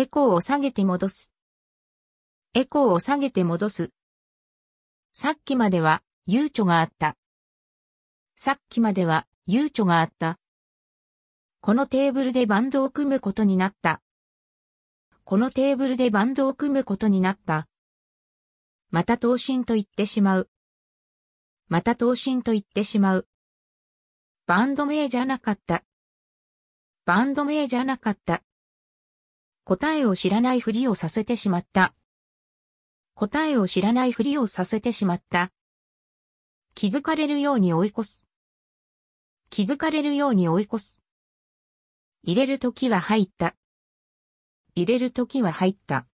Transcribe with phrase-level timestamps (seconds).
[0.00, 1.32] エコーを下げて戻す。
[2.54, 3.90] エコーを下げて戻す。
[5.12, 7.16] さっきまでは、悠長があった。
[8.36, 10.38] さっきまでは、悠長があった。
[11.60, 14.00] このテーブルでバンドを組むことになった。
[15.24, 17.66] このテーブルでバンドを組むことになった。
[18.92, 20.48] また投身と言ってしまう。
[21.66, 23.26] また投身と言ってしまう。
[24.46, 25.82] バンド名じゃなかった。
[27.04, 28.44] バンド名じゃなかった。
[29.68, 31.92] 答えを知らないふりをさせてしまった。
[33.12, 35.52] 答えを知らないふりをさせてしまった。
[36.74, 38.24] 気づかれるように追い越す。
[39.50, 41.00] 気づかれるように追い越す。
[42.22, 43.56] 入れるときは入った。
[44.74, 46.06] 入れるときは入った。